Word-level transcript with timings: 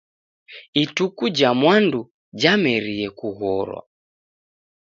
Ituku 0.83 1.23
ja 1.37 1.49
mwandu 1.59 2.01
jamerie 2.41 3.07
kughorwa. 3.17 3.81